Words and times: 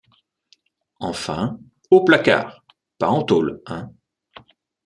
Enfin, 0.99 1.59
«au 1.91 2.03
placard», 2.03 2.65
pas 2.97 3.09
en 3.09 3.21
taule, 3.21 3.61
hein. 3.67 3.91